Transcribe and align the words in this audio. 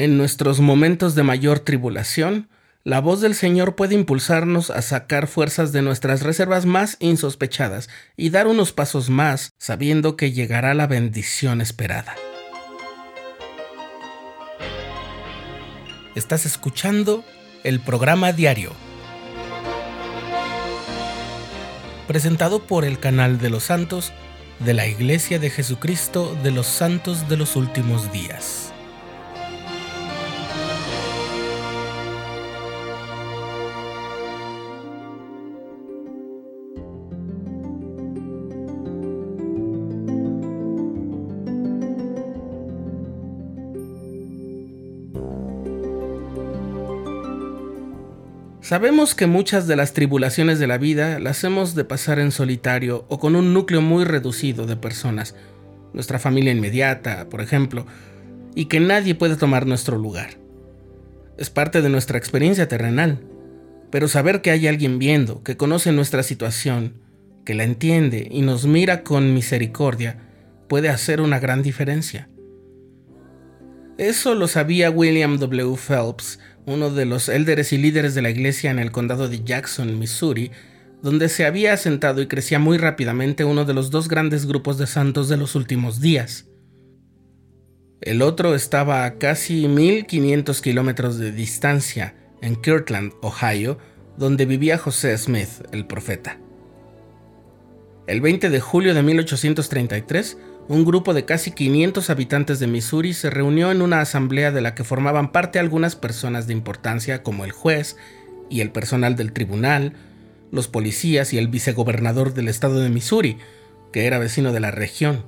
En 0.00 0.16
nuestros 0.16 0.60
momentos 0.60 1.14
de 1.14 1.22
mayor 1.22 1.60
tribulación, 1.60 2.48
la 2.84 3.02
voz 3.02 3.20
del 3.20 3.34
Señor 3.34 3.76
puede 3.76 3.94
impulsarnos 3.94 4.70
a 4.70 4.80
sacar 4.80 5.26
fuerzas 5.26 5.72
de 5.72 5.82
nuestras 5.82 6.22
reservas 6.22 6.64
más 6.64 6.96
insospechadas 7.00 7.90
y 8.16 8.30
dar 8.30 8.46
unos 8.46 8.72
pasos 8.72 9.10
más 9.10 9.50
sabiendo 9.58 10.16
que 10.16 10.32
llegará 10.32 10.72
la 10.72 10.86
bendición 10.86 11.60
esperada. 11.60 12.14
Estás 16.14 16.46
escuchando 16.46 17.22
el 17.62 17.78
programa 17.78 18.32
diario, 18.32 18.72
presentado 22.08 22.62
por 22.62 22.86
el 22.86 22.98
canal 22.98 23.38
de 23.38 23.50
los 23.50 23.64
santos 23.64 24.14
de 24.60 24.72
la 24.72 24.86
Iglesia 24.86 25.38
de 25.38 25.50
Jesucristo 25.50 26.34
de 26.42 26.52
los 26.52 26.66
Santos 26.66 27.28
de 27.28 27.36
los 27.36 27.54
Últimos 27.54 28.10
Días. 28.12 28.59
Sabemos 48.70 49.16
que 49.16 49.26
muchas 49.26 49.66
de 49.66 49.74
las 49.74 49.94
tribulaciones 49.94 50.60
de 50.60 50.68
la 50.68 50.78
vida 50.78 51.18
las 51.18 51.42
hemos 51.42 51.74
de 51.74 51.84
pasar 51.84 52.20
en 52.20 52.30
solitario 52.30 53.04
o 53.08 53.18
con 53.18 53.34
un 53.34 53.52
núcleo 53.52 53.80
muy 53.80 54.04
reducido 54.04 54.64
de 54.64 54.76
personas, 54.76 55.34
nuestra 55.92 56.20
familia 56.20 56.52
inmediata, 56.52 57.28
por 57.28 57.40
ejemplo, 57.40 57.84
y 58.54 58.66
que 58.66 58.78
nadie 58.78 59.16
puede 59.16 59.34
tomar 59.34 59.66
nuestro 59.66 59.98
lugar. 59.98 60.38
Es 61.36 61.50
parte 61.50 61.82
de 61.82 61.88
nuestra 61.88 62.16
experiencia 62.16 62.68
terrenal, 62.68 63.18
pero 63.90 64.06
saber 64.06 64.40
que 64.40 64.52
hay 64.52 64.68
alguien 64.68 65.00
viendo, 65.00 65.42
que 65.42 65.56
conoce 65.56 65.90
nuestra 65.90 66.22
situación, 66.22 66.94
que 67.44 67.54
la 67.54 67.64
entiende 67.64 68.28
y 68.30 68.42
nos 68.42 68.66
mira 68.66 69.02
con 69.02 69.34
misericordia, 69.34 70.18
puede 70.68 70.90
hacer 70.90 71.20
una 71.20 71.40
gran 71.40 71.64
diferencia. 71.64 72.28
Eso 74.00 74.34
lo 74.34 74.48
sabía 74.48 74.90
William 74.90 75.36
W. 75.36 75.76
Phelps, 75.76 76.38
uno 76.64 76.88
de 76.88 77.04
los 77.04 77.28
élderes 77.28 77.70
y 77.74 77.76
líderes 77.76 78.14
de 78.14 78.22
la 78.22 78.30
iglesia 78.30 78.70
en 78.70 78.78
el 78.78 78.92
condado 78.92 79.28
de 79.28 79.44
Jackson, 79.44 79.98
Missouri, 79.98 80.52
donde 81.02 81.28
se 81.28 81.44
había 81.44 81.74
asentado 81.74 82.22
y 82.22 82.26
crecía 82.26 82.58
muy 82.58 82.78
rápidamente 82.78 83.44
uno 83.44 83.66
de 83.66 83.74
los 83.74 83.90
dos 83.90 84.08
grandes 84.08 84.46
grupos 84.46 84.78
de 84.78 84.86
santos 84.86 85.28
de 85.28 85.36
los 85.36 85.54
últimos 85.54 86.00
días. 86.00 86.46
El 88.00 88.22
otro 88.22 88.54
estaba 88.54 89.04
a 89.04 89.18
casi 89.18 89.68
1500 89.68 90.62
kilómetros 90.62 91.18
de 91.18 91.30
distancia, 91.30 92.14
en 92.40 92.56
Kirtland, 92.56 93.12
Ohio, 93.20 93.76
donde 94.16 94.46
vivía 94.46 94.78
José 94.78 95.18
Smith, 95.18 95.50
el 95.72 95.86
profeta. 95.86 96.40
El 98.06 98.22
20 98.22 98.48
de 98.48 98.60
julio 98.60 98.94
de 98.94 99.02
1833, 99.02 100.38
un 100.70 100.84
grupo 100.84 101.14
de 101.14 101.24
casi 101.24 101.50
500 101.50 102.10
habitantes 102.10 102.60
de 102.60 102.68
Missouri 102.68 103.12
se 103.12 103.28
reunió 103.28 103.72
en 103.72 103.82
una 103.82 104.00
asamblea 104.00 104.52
de 104.52 104.60
la 104.60 104.76
que 104.76 104.84
formaban 104.84 105.32
parte 105.32 105.58
algunas 105.58 105.96
personas 105.96 106.46
de 106.46 106.52
importancia 106.52 107.24
como 107.24 107.44
el 107.44 107.50
juez 107.50 107.96
y 108.48 108.60
el 108.60 108.70
personal 108.70 109.16
del 109.16 109.32
tribunal, 109.32 109.94
los 110.52 110.68
policías 110.68 111.32
y 111.32 111.38
el 111.38 111.48
vicegobernador 111.48 112.34
del 112.34 112.46
estado 112.46 112.78
de 112.78 112.88
Missouri, 112.88 113.36
que 113.92 114.06
era 114.06 114.20
vecino 114.20 114.52
de 114.52 114.60
la 114.60 114.70
región. 114.70 115.24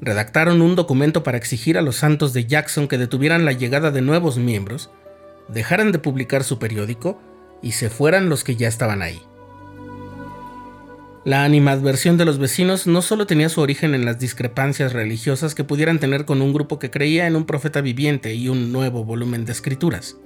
Redactaron 0.00 0.62
un 0.62 0.76
documento 0.76 1.24
para 1.24 1.36
exigir 1.36 1.76
a 1.76 1.82
los 1.82 1.96
santos 1.96 2.32
de 2.32 2.46
Jackson 2.46 2.86
que 2.86 2.96
detuvieran 2.96 3.44
la 3.44 3.50
llegada 3.50 3.90
de 3.90 4.02
nuevos 4.02 4.38
miembros, 4.38 4.88
dejaran 5.48 5.90
de 5.90 5.98
publicar 5.98 6.44
su 6.44 6.60
periódico 6.60 7.20
y 7.60 7.72
se 7.72 7.90
fueran 7.90 8.28
los 8.28 8.44
que 8.44 8.54
ya 8.54 8.68
estaban 8.68 9.02
ahí. 9.02 9.20
La 11.24 11.44
animadversión 11.44 12.16
de 12.16 12.24
los 12.24 12.38
vecinos 12.38 12.86
no 12.86 13.02
solo 13.02 13.26
tenía 13.26 13.48
su 13.48 13.60
origen 13.60 13.94
en 13.94 14.04
las 14.04 14.20
discrepancias 14.20 14.92
religiosas 14.92 15.54
que 15.54 15.64
pudieran 15.64 15.98
tener 15.98 16.24
con 16.24 16.40
un 16.40 16.52
grupo 16.52 16.78
que 16.78 16.90
creía 16.90 17.26
en 17.26 17.34
un 17.34 17.44
profeta 17.44 17.80
viviente 17.80 18.34
y 18.34 18.48
un 18.48 18.72
nuevo 18.72 19.04
volumen 19.04 19.44
de 19.44 19.52
escrituras, 19.52 20.16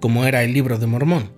como 0.00 0.24
era 0.26 0.42
el 0.42 0.52
libro 0.52 0.78
de 0.78 0.88
Mormón. 0.88 1.32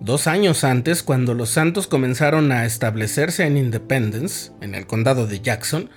Dos 0.00 0.26
años 0.26 0.64
antes, 0.64 1.02
cuando 1.02 1.32
los 1.32 1.48
santos 1.48 1.86
comenzaron 1.86 2.52
a 2.52 2.66
establecerse 2.66 3.46
en 3.46 3.56
Independence, 3.56 4.52
en 4.60 4.74
el 4.74 4.86
condado 4.86 5.26
de 5.26 5.40
Jackson, 5.40 5.88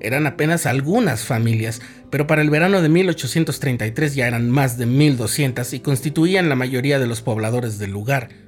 eran 0.00 0.26
apenas 0.26 0.64
algunas 0.64 1.24
familias, 1.24 1.82
pero 2.10 2.26
para 2.26 2.40
el 2.40 2.48
verano 2.48 2.80
de 2.80 2.88
1833 2.88 4.14
ya 4.14 4.26
eran 4.26 4.50
más 4.50 4.78
de 4.78 4.86
1200 4.86 5.74
y 5.74 5.80
constituían 5.80 6.48
la 6.48 6.54
mayoría 6.54 6.98
de 6.98 7.06
los 7.06 7.20
pobladores 7.20 7.78
del 7.78 7.90
lugar 7.90 8.45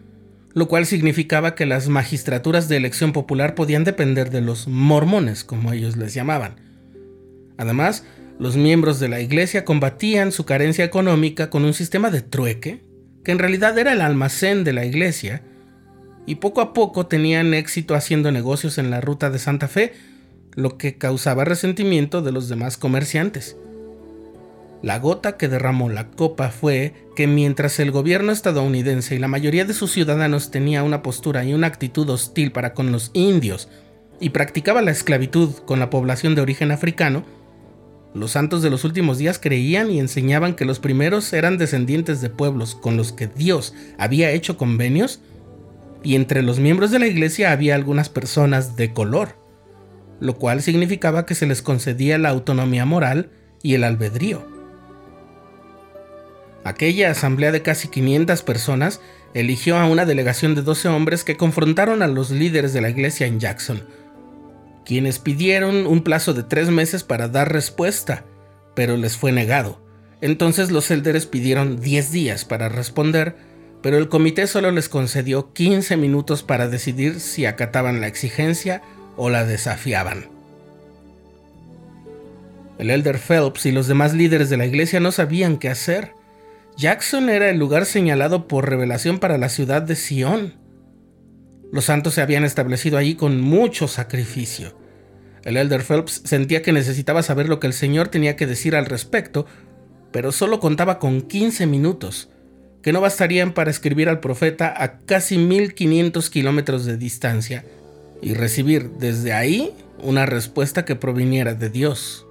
lo 0.54 0.68
cual 0.68 0.86
significaba 0.86 1.54
que 1.54 1.66
las 1.66 1.88
magistraturas 1.88 2.68
de 2.68 2.76
elección 2.76 3.12
popular 3.12 3.54
podían 3.54 3.84
depender 3.84 4.30
de 4.30 4.40
los 4.40 4.68
mormones, 4.68 5.44
como 5.44 5.72
ellos 5.72 5.96
les 5.96 6.14
llamaban. 6.14 6.56
Además, 7.56 8.04
los 8.38 8.56
miembros 8.56 9.00
de 9.00 9.08
la 9.08 9.20
iglesia 9.20 9.64
combatían 9.64 10.32
su 10.32 10.44
carencia 10.44 10.84
económica 10.84 11.50
con 11.50 11.64
un 11.64 11.74
sistema 11.74 12.10
de 12.10 12.22
trueque, 12.22 12.84
que 13.24 13.32
en 13.32 13.38
realidad 13.38 13.78
era 13.78 13.92
el 13.92 14.00
almacén 14.00 14.64
de 14.64 14.72
la 14.72 14.84
iglesia, 14.84 15.42
y 16.24 16.36
poco 16.36 16.60
a 16.60 16.72
poco 16.72 17.06
tenían 17.06 17.54
éxito 17.54 17.94
haciendo 17.94 18.30
negocios 18.30 18.78
en 18.78 18.90
la 18.90 19.00
ruta 19.00 19.30
de 19.30 19.38
Santa 19.38 19.66
Fe, 19.66 19.92
lo 20.54 20.76
que 20.76 20.98
causaba 20.98 21.44
resentimiento 21.44 22.22
de 22.22 22.32
los 22.32 22.48
demás 22.48 22.76
comerciantes. 22.76 23.56
La 24.82 25.00
gota 25.00 25.36
que 25.36 25.48
derramó 25.48 25.88
la 25.88 26.10
copa 26.10 26.50
fue 26.50 26.94
que 27.16 27.26
mientras 27.26 27.80
el 27.80 27.90
gobierno 27.90 28.30
estadounidense 28.30 29.16
y 29.16 29.18
la 29.18 29.26
mayoría 29.26 29.64
de 29.64 29.74
sus 29.74 29.90
ciudadanos 29.90 30.52
tenía 30.52 30.84
una 30.84 31.02
postura 31.02 31.44
y 31.44 31.52
una 31.52 31.66
actitud 31.66 32.08
hostil 32.10 32.52
para 32.52 32.74
con 32.74 32.92
los 32.92 33.10
indios 33.12 33.68
y 34.20 34.30
practicaba 34.30 34.82
la 34.82 34.92
esclavitud 34.92 35.50
con 35.64 35.80
la 35.80 35.90
población 35.90 36.34
de 36.34 36.42
origen 36.42 36.70
africano, 36.70 37.24
los 38.14 38.32
santos 38.32 38.62
de 38.62 38.70
los 38.70 38.84
últimos 38.84 39.18
días 39.18 39.38
creían 39.38 39.90
y 39.90 40.00
enseñaban 40.00 40.54
que 40.54 40.64
los 40.64 40.78
primeros 40.78 41.32
eran 41.32 41.58
descendientes 41.58 42.20
de 42.20 42.30
pueblos 42.30 42.74
con 42.74 42.96
los 42.96 43.12
que 43.12 43.26
Dios 43.26 43.74
había 43.98 44.30
hecho 44.30 44.56
convenios 44.56 45.20
y 46.02 46.14
entre 46.14 46.42
los 46.42 46.58
miembros 46.58 46.90
de 46.90 47.00
la 47.00 47.06
iglesia 47.06 47.52
había 47.52 47.74
algunas 47.74 48.08
personas 48.08 48.76
de 48.76 48.92
color, 48.92 49.36
lo 50.20 50.36
cual 50.36 50.62
significaba 50.62 51.26
que 51.26 51.34
se 51.34 51.46
les 51.46 51.62
concedía 51.62 52.16
la 52.18 52.30
autonomía 52.30 52.86
moral 52.86 53.30
y 53.62 53.74
el 53.74 53.84
albedrío. 53.84 54.57
Aquella 56.64 57.10
asamblea 57.10 57.52
de 57.52 57.62
casi 57.62 57.88
500 57.88 58.42
personas 58.42 59.00
eligió 59.34 59.78
a 59.78 59.86
una 59.86 60.04
delegación 60.04 60.54
de 60.54 60.62
12 60.62 60.88
hombres 60.88 61.24
que 61.24 61.36
confrontaron 61.36 62.02
a 62.02 62.06
los 62.06 62.30
líderes 62.30 62.72
de 62.72 62.80
la 62.80 62.90
iglesia 62.90 63.26
en 63.26 63.40
Jackson, 63.40 63.84
quienes 64.84 65.18
pidieron 65.18 65.86
un 65.86 66.02
plazo 66.02 66.34
de 66.34 66.42
tres 66.42 66.70
meses 66.70 67.04
para 67.04 67.28
dar 67.28 67.52
respuesta, 67.52 68.24
pero 68.74 68.96
les 68.96 69.16
fue 69.16 69.32
negado. 69.32 69.80
Entonces 70.20 70.70
los 70.70 70.90
élderes 70.90 71.26
pidieron 71.26 71.80
10 71.80 72.10
días 72.10 72.44
para 72.44 72.68
responder, 72.68 73.36
pero 73.82 73.98
el 73.98 74.08
comité 74.08 74.46
solo 74.46 74.70
les 74.70 74.88
concedió 74.88 75.52
15 75.52 75.96
minutos 75.96 76.42
para 76.42 76.68
decidir 76.68 77.20
si 77.20 77.46
acataban 77.46 78.00
la 78.00 78.08
exigencia 78.08 78.82
o 79.16 79.30
la 79.30 79.44
desafiaban. 79.44 80.26
El 82.78 82.90
elder 82.90 83.18
Phelps 83.18 83.66
y 83.66 83.72
los 83.72 83.88
demás 83.88 84.14
líderes 84.14 84.50
de 84.50 84.56
la 84.56 84.66
iglesia 84.66 85.00
no 85.00 85.12
sabían 85.12 85.58
qué 85.58 85.68
hacer. 85.68 86.12
Jackson 86.78 87.28
era 87.28 87.50
el 87.50 87.58
lugar 87.58 87.86
señalado 87.86 88.46
por 88.46 88.70
revelación 88.70 89.18
para 89.18 89.36
la 89.36 89.48
ciudad 89.48 89.82
de 89.82 89.96
Sion. 89.96 90.54
Los 91.72 91.86
santos 91.86 92.14
se 92.14 92.22
habían 92.22 92.44
establecido 92.44 92.98
allí 92.98 93.16
con 93.16 93.40
mucho 93.40 93.88
sacrificio. 93.88 94.78
El 95.42 95.56
elder 95.56 95.82
Phelps 95.82 96.22
sentía 96.24 96.62
que 96.62 96.72
necesitaba 96.72 97.24
saber 97.24 97.48
lo 97.48 97.58
que 97.58 97.66
el 97.66 97.72
Señor 97.72 98.08
tenía 98.08 98.36
que 98.36 98.46
decir 98.46 98.76
al 98.76 98.86
respecto, 98.86 99.44
pero 100.12 100.30
solo 100.30 100.60
contaba 100.60 101.00
con 101.00 101.22
15 101.22 101.66
minutos, 101.66 102.30
que 102.80 102.92
no 102.92 103.00
bastarían 103.00 103.54
para 103.54 103.72
escribir 103.72 104.08
al 104.08 104.20
profeta 104.20 104.72
a 104.80 105.00
casi 105.00 105.36
1500 105.36 106.30
kilómetros 106.30 106.84
de 106.84 106.96
distancia 106.96 107.64
y 108.22 108.34
recibir 108.34 108.90
desde 109.00 109.32
ahí 109.32 109.74
una 110.00 110.26
respuesta 110.26 110.84
que 110.84 110.94
proviniera 110.94 111.54
de 111.54 111.70
Dios. 111.70 112.27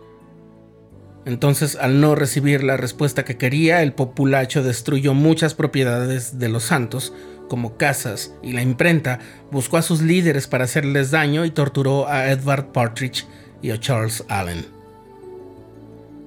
Entonces, 1.28 1.76
al 1.76 2.00
no 2.00 2.16
recibir 2.16 2.64
la 2.64 2.78
respuesta 2.78 3.26
que 3.26 3.36
quería, 3.36 3.84
el 3.84 3.92
populacho 3.92 4.64
destruyó 4.64 5.14
muchas 5.14 5.56
propiedades 5.56 6.40
de 6.40 6.48
los 6.48 6.64
santos, 6.64 7.12
como 7.50 7.76
casas 7.76 8.34
y 8.42 8.54
la 8.54 8.62
imprenta, 8.62 9.20
buscó 9.52 9.76
a 9.76 9.82
sus 9.82 10.02
líderes 10.02 10.48
para 10.48 10.64
hacerles 10.64 11.12
daño 11.12 11.44
y 11.44 11.52
torturó 11.52 12.08
a 12.08 12.32
Edward 12.32 12.68
Partridge 12.72 13.26
y 13.62 13.72
a 13.72 13.80
Charles 13.80 14.24
Allen. 14.30 14.68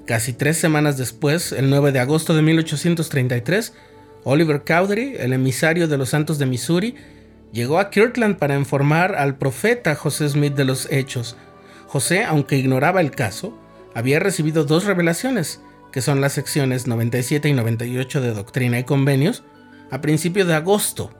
Casi 0.06 0.34
tres 0.34 0.58
semanas 0.58 0.98
después, 0.98 1.52
el 1.52 1.70
9 1.70 1.92
de 1.92 2.00
agosto 2.00 2.34
de 2.34 2.42
1833, 2.42 3.72
Oliver 4.24 4.64
Cowdery, 4.66 5.16
el 5.18 5.32
emisario 5.32 5.88
de 5.88 5.96
los 5.96 6.10
santos 6.10 6.38
de 6.38 6.44
Missouri, 6.44 6.94
llegó 7.54 7.78
a 7.78 7.88
Kirtland 7.88 8.36
para 8.36 8.54
informar 8.54 9.14
al 9.14 9.38
profeta 9.38 9.94
José 9.94 10.28
Smith 10.28 10.56
de 10.56 10.66
los 10.66 10.92
hechos. 10.92 11.38
José, 11.86 12.22
aunque 12.24 12.58
ignoraba 12.58 13.00
el 13.00 13.12
caso, 13.12 13.58
había 13.94 14.20
recibido 14.20 14.64
dos 14.64 14.84
revelaciones, 14.84 15.60
que 15.92 16.00
son 16.00 16.20
las 16.20 16.32
secciones 16.32 16.86
97 16.86 17.48
y 17.48 17.52
98 17.52 18.20
de 18.20 18.32
Doctrina 18.32 18.78
y 18.78 18.84
Convenios, 18.84 19.42
a 19.90 20.00
principio 20.00 20.44
de 20.44 20.54
agosto, 20.54 21.10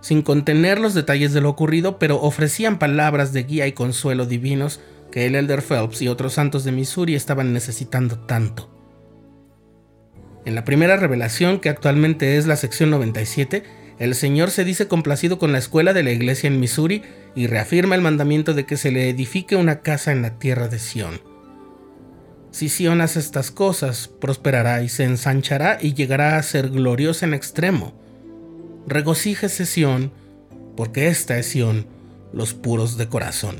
sin 0.00 0.22
contener 0.22 0.80
los 0.80 0.94
detalles 0.94 1.32
de 1.32 1.40
lo 1.40 1.50
ocurrido, 1.50 1.98
pero 1.98 2.20
ofrecían 2.20 2.78
palabras 2.78 3.32
de 3.32 3.44
guía 3.44 3.66
y 3.66 3.72
consuelo 3.72 4.26
divinos 4.26 4.80
que 5.10 5.26
el 5.26 5.34
Elder 5.34 5.62
Phelps 5.62 6.02
y 6.02 6.08
otros 6.08 6.32
santos 6.32 6.64
de 6.64 6.72
Missouri 6.72 7.14
estaban 7.14 7.52
necesitando 7.52 8.18
tanto. 8.18 8.68
En 10.44 10.56
la 10.56 10.64
primera 10.64 10.96
revelación, 10.96 11.60
que 11.60 11.68
actualmente 11.68 12.36
es 12.36 12.46
la 12.46 12.56
sección 12.56 12.90
97, 12.90 13.62
el 13.98 14.16
Señor 14.16 14.50
se 14.50 14.64
dice 14.64 14.88
complacido 14.88 15.38
con 15.38 15.52
la 15.52 15.58
escuela 15.58 15.92
de 15.92 16.02
la 16.02 16.10
iglesia 16.10 16.48
en 16.48 16.58
Missouri 16.58 17.02
y 17.36 17.46
reafirma 17.46 17.94
el 17.94 18.00
mandamiento 18.00 18.54
de 18.54 18.66
que 18.66 18.76
se 18.76 18.90
le 18.90 19.08
edifique 19.08 19.54
una 19.54 19.82
casa 19.82 20.10
en 20.10 20.22
la 20.22 20.40
tierra 20.40 20.66
de 20.66 20.80
Sión. 20.80 21.31
Si 22.52 22.68
Sión 22.68 23.00
hace 23.00 23.18
estas 23.18 23.50
cosas, 23.50 24.08
prosperará 24.08 24.82
y 24.82 24.90
se 24.90 25.04
ensanchará 25.04 25.78
y 25.80 25.94
llegará 25.94 26.36
a 26.36 26.42
ser 26.42 26.68
gloriosa 26.68 27.24
en 27.26 27.32
extremo. 27.32 27.94
Regocíjese 28.86 29.64
Sión, 29.64 30.12
porque 30.76 31.08
esta 31.08 31.38
es 31.38 31.46
Sión, 31.46 31.86
los 32.32 32.52
puros 32.52 32.98
de 32.98 33.08
corazón. 33.08 33.56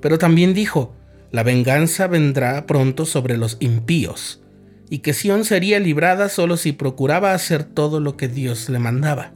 Pero 0.00 0.18
también 0.18 0.54
dijo, 0.54 0.94
la 1.32 1.42
venganza 1.42 2.06
vendrá 2.06 2.64
pronto 2.64 3.06
sobre 3.06 3.36
los 3.36 3.56
impíos 3.58 4.40
y 4.88 4.98
que 4.98 5.12
Sión 5.12 5.44
sería 5.44 5.80
librada 5.80 6.28
solo 6.28 6.56
si 6.56 6.70
procuraba 6.70 7.34
hacer 7.34 7.64
todo 7.64 7.98
lo 7.98 8.16
que 8.16 8.28
Dios 8.28 8.68
le 8.68 8.78
mandaba. 8.78 9.32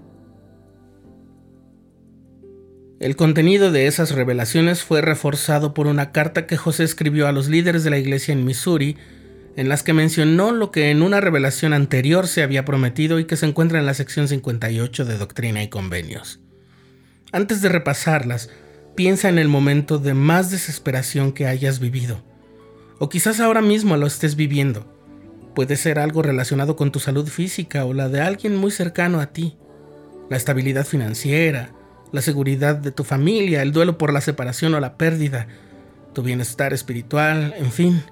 El 3.00 3.16
contenido 3.16 3.70
de 3.70 3.86
esas 3.86 4.12
revelaciones 4.12 4.82
fue 4.82 5.00
reforzado 5.00 5.72
por 5.72 5.86
una 5.86 6.10
carta 6.10 6.46
que 6.46 6.56
José 6.56 6.84
escribió 6.84 7.28
a 7.28 7.32
los 7.32 7.48
líderes 7.48 7.84
de 7.84 7.90
la 7.90 7.98
iglesia 7.98 8.32
en 8.32 8.44
Missouri, 8.44 8.96
en 9.56 9.68
las 9.68 9.82
que 9.82 9.92
mencionó 9.92 10.52
lo 10.52 10.70
que 10.70 10.90
en 10.90 11.02
una 11.02 11.20
revelación 11.20 11.72
anterior 11.72 12.26
se 12.26 12.42
había 12.42 12.64
prometido 12.64 13.18
y 13.18 13.24
que 13.24 13.36
se 13.36 13.46
encuentra 13.46 13.78
en 13.78 13.86
la 13.86 13.94
sección 13.94 14.28
58 14.28 15.04
de 15.04 15.18
Doctrina 15.18 15.62
y 15.62 15.68
Convenios. 15.68 16.40
Antes 17.32 17.62
de 17.62 17.68
repasarlas, 17.68 18.50
piensa 18.96 19.28
en 19.28 19.38
el 19.38 19.48
momento 19.48 19.98
de 19.98 20.14
más 20.14 20.50
desesperación 20.50 21.32
que 21.32 21.46
hayas 21.46 21.78
vivido, 21.78 22.24
o 22.98 23.08
quizás 23.08 23.38
ahora 23.40 23.62
mismo 23.62 23.96
lo 23.96 24.06
estés 24.06 24.34
viviendo 24.34 24.98
Puede 25.58 25.74
ser 25.74 25.98
algo 25.98 26.22
relacionado 26.22 26.76
con 26.76 26.92
tu 26.92 27.00
salud 27.00 27.26
física 27.26 27.84
o 27.84 27.92
la 27.92 28.08
de 28.08 28.20
alguien 28.20 28.54
muy 28.54 28.70
cercano 28.70 29.20
a 29.20 29.32
ti. 29.32 29.56
La 30.30 30.36
estabilidad 30.36 30.86
financiera, 30.86 31.72
la 32.12 32.22
seguridad 32.22 32.76
de 32.76 32.92
tu 32.92 33.04
familia, 33.04 33.62
el 33.62 33.72
duelo 33.72 33.98
por 33.98 34.12
la 34.12 34.20
separación 34.20 34.74
o 34.74 34.80
la 34.80 34.96
pérdida, 34.96 35.46
tu 36.14 36.22
bienestar 36.22 36.72
espiritual, 36.72 37.54
en 37.58 37.70
fin. 37.70 38.02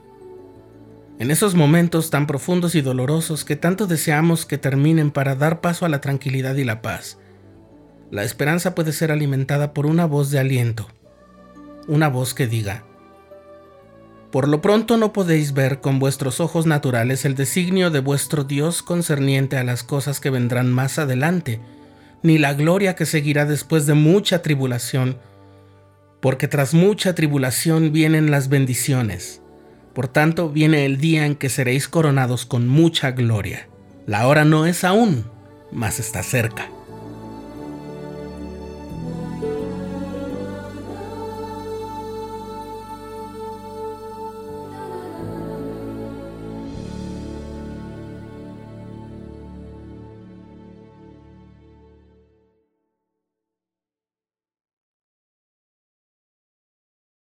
En 1.19 1.31
esos 1.31 1.55
momentos 1.55 2.11
tan 2.11 2.27
profundos 2.27 2.75
y 2.75 2.83
dolorosos 2.83 3.45
que 3.45 3.57
tanto 3.57 3.87
deseamos 3.87 4.45
que 4.45 4.59
terminen 4.59 5.11
para 5.11 5.35
dar 5.35 5.61
paso 5.61 5.87
a 5.87 5.89
la 5.89 6.01
tranquilidad 6.01 6.57
y 6.57 6.65
la 6.65 6.83
paz, 6.83 7.19
la 8.11 8.23
esperanza 8.23 8.75
puede 8.75 8.93
ser 8.93 9.11
alimentada 9.11 9.73
por 9.73 9.87
una 9.87 10.05
voz 10.05 10.31
de 10.31 10.39
aliento, 10.39 10.87
una 11.89 12.09
voz 12.09 12.35
que 12.35 12.47
diga, 12.47 12.85
por 14.31 14.49
lo 14.49 14.61
pronto 14.61 14.99
no 14.99 15.15
podéis 15.15 15.55
ver 15.55 15.81
con 15.81 15.99
vuestros 15.99 16.41
ojos 16.41 16.67
naturales 16.67 17.25
el 17.25 17.35
designio 17.35 17.91
de 17.91 18.01
vuestro 18.01 18.45
Dios 18.45 18.83
concerniente 18.83 19.57
a 19.57 19.65
las 19.65 19.83
cosas 19.83 20.21
que 20.21 20.31
vendrán 20.31 20.71
más 20.71 20.99
adelante, 20.99 21.61
ni 22.23 22.39
la 22.39 22.55
gloria 22.55 22.95
que 22.95 23.07
seguirá 23.07 23.45
después 23.45 23.87
de 23.87 23.95
mucha 23.95 24.43
tribulación, 24.43 25.19
porque 26.21 26.49
tras 26.49 26.75
mucha 26.75 27.15
tribulación 27.15 27.93
vienen 27.93 28.31
las 28.31 28.49
bendiciones. 28.49 29.43
Por 29.95 30.09
tanto, 30.09 30.51
viene 30.51 30.85
el 30.85 30.99
día 30.99 31.25
en 31.25 31.37
que 31.37 31.49
seréis 31.49 31.89
coronados 31.89 32.45
con 32.45 32.69
mucha 32.69 33.13
gloria. 33.13 33.69
La 34.07 34.27
hora 34.29 34.45
no 34.45 34.67
es 34.67 34.85
aún, 34.85 35.25
mas 35.73 35.99
está 36.01 36.23
cerca. 36.23 36.69